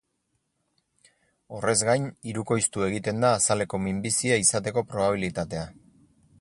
Horrez 1.57 1.75
gain, 1.89 2.07
hirukoiztu 2.31 2.87
egiten 2.87 3.27
da 3.27 3.33
azaleko 3.41 3.83
minbizia 3.87 4.41
izateko 4.47 4.87
probabilitatea. 4.95 5.71